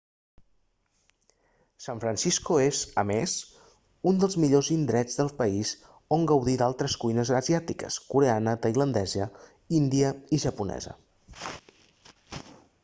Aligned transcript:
san 1.87 1.99
francisco 2.03 2.55
és 2.67 2.77
a 3.01 3.03
més 3.09 3.33
un 4.11 4.23
dels 4.23 4.37
millors 4.43 4.71
indrets 4.77 5.19
del 5.19 5.29
país 5.41 5.73
on 6.17 6.25
gaudir 6.31 6.55
d'altres 6.61 6.95
cuines 7.03 7.31
asiàtiques 7.41 7.97
coreana 8.15 8.55
tailandesa 8.65 9.27
índia 9.81 10.15
i 10.39 10.41
japonesa 10.47 10.95